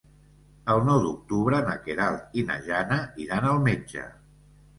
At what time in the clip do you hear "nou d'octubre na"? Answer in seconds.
0.87-1.75